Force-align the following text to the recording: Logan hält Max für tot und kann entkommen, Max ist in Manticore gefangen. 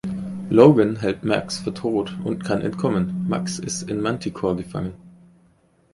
Logan 0.49 0.95
hält 0.95 1.23
Max 1.23 1.59
für 1.59 1.75
tot 1.75 2.17
und 2.23 2.43
kann 2.43 2.61
entkommen, 2.61 3.27
Max 3.29 3.59
ist 3.59 3.83
in 3.83 4.01
Manticore 4.01 4.55
gefangen. 4.55 4.95